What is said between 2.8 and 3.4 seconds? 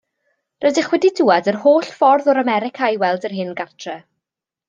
i weld yr